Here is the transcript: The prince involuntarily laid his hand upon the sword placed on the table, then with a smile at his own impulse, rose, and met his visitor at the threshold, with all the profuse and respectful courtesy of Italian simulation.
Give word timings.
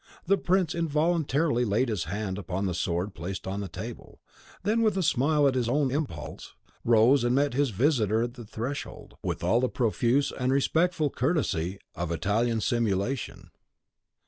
The 0.25 0.35
prince 0.39 0.73
involuntarily 0.73 1.63
laid 1.63 1.87
his 1.87 2.05
hand 2.05 2.39
upon 2.39 2.65
the 2.65 2.73
sword 2.73 3.13
placed 3.13 3.45
on 3.45 3.59
the 3.61 3.67
table, 3.67 4.19
then 4.63 4.81
with 4.81 4.97
a 4.97 5.03
smile 5.03 5.47
at 5.47 5.53
his 5.53 5.69
own 5.69 5.91
impulse, 5.91 6.55
rose, 6.83 7.23
and 7.23 7.35
met 7.35 7.53
his 7.53 7.69
visitor 7.69 8.23
at 8.23 8.33
the 8.33 8.43
threshold, 8.43 9.13
with 9.21 9.43
all 9.43 9.59
the 9.59 9.69
profuse 9.69 10.31
and 10.31 10.51
respectful 10.51 11.11
courtesy 11.11 11.77
of 11.93 12.11
Italian 12.11 12.61
simulation. 12.61 13.51